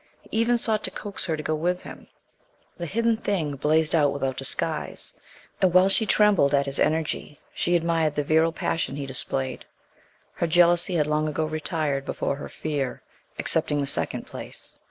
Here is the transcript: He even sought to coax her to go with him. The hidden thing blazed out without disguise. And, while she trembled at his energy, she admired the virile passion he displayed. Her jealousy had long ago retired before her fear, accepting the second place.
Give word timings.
He 0.23 0.29
even 0.39 0.57
sought 0.57 0.83
to 0.85 0.89
coax 0.89 1.25
her 1.25 1.37
to 1.37 1.43
go 1.43 1.53
with 1.53 1.83
him. 1.83 2.07
The 2.79 2.87
hidden 2.87 3.17
thing 3.17 3.55
blazed 3.55 3.93
out 3.93 4.11
without 4.11 4.35
disguise. 4.35 5.13
And, 5.61 5.75
while 5.75 5.89
she 5.89 6.07
trembled 6.07 6.55
at 6.55 6.65
his 6.65 6.79
energy, 6.79 7.39
she 7.53 7.75
admired 7.75 8.15
the 8.15 8.23
virile 8.23 8.51
passion 8.51 8.95
he 8.95 9.05
displayed. 9.05 9.63
Her 10.33 10.47
jealousy 10.47 10.95
had 10.95 11.05
long 11.05 11.27
ago 11.29 11.45
retired 11.45 12.03
before 12.03 12.37
her 12.37 12.49
fear, 12.49 13.03
accepting 13.37 13.79
the 13.79 13.85
second 13.85 14.25
place. 14.25 14.75